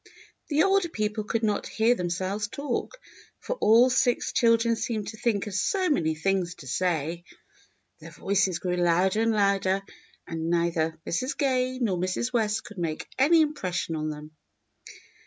The 0.47 0.63
older 0.63 0.89
people 0.89 1.23
could 1.25 1.43
not 1.43 1.67
hear 1.67 1.93
themselves 1.93 2.47
talk, 2.47 2.99
for 3.39 3.53
all 3.57 3.87
six 3.91 4.31
children 4.33 4.75
seemed 4.75 5.09
to 5.09 5.17
think 5.17 5.45
of 5.45 5.53
so 5.53 5.91
many 5.91 6.15
things 6.15 6.55
to 6.55 6.67
say. 6.67 7.23
Their 7.99 8.09
voices 8.09 8.57
grew 8.57 8.77
louder 8.77 9.21
and 9.21 9.31
louder, 9.31 9.83
and 10.25 10.49
neither 10.49 10.99
Mrs. 11.05 11.37
Gay 11.37 11.77
nor 11.77 11.99
Mrs. 11.99 12.33
West 12.33 12.63
could 12.63 12.79
make 12.79 13.07
any 13.19 13.41
impression 13.41 13.95
on 13.95 14.09
them. 14.09 14.31